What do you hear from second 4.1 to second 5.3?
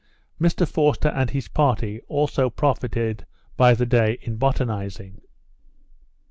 in botanizing.